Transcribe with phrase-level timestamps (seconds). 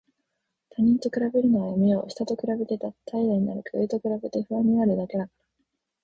[0.71, 2.09] 他人と比べるのはやめよう。
[2.09, 5.31] 下と比べて怠惰になるか、上と比べて不安になるだけだから。